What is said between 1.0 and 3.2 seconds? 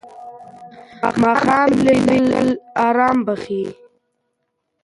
ماښام لمبېدل آرام